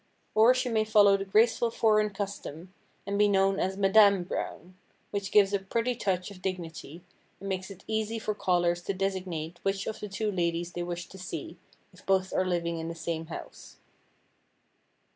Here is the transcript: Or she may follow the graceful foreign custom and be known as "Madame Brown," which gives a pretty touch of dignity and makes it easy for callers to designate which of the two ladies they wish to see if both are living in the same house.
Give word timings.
Or 0.33 0.55
she 0.55 0.67
may 0.67 0.83
follow 0.83 1.15
the 1.15 1.25
graceful 1.25 1.69
foreign 1.69 2.09
custom 2.09 2.73
and 3.05 3.19
be 3.19 3.27
known 3.27 3.59
as 3.59 3.77
"Madame 3.77 4.23
Brown," 4.23 4.75
which 5.11 5.31
gives 5.31 5.53
a 5.53 5.59
pretty 5.59 5.93
touch 5.95 6.31
of 6.31 6.41
dignity 6.41 7.03
and 7.39 7.47
makes 7.47 7.69
it 7.69 7.83
easy 7.85 8.17
for 8.17 8.33
callers 8.33 8.81
to 8.85 8.95
designate 8.95 9.59
which 9.61 9.85
of 9.85 9.99
the 9.99 10.09
two 10.09 10.31
ladies 10.31 10.71
they 10.71 10.81
wish 10.81 11.07
to 11.09 11.19
see 11.19 11.59
if 11.93 12.03
both 12.03 12.33
are 12.33 12.47
living 12.47 12.79
in 12.79 12.87
the 12.87 12.95
same 12.95 13.27
house. 13.27 13.77